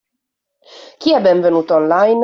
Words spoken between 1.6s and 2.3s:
“online”?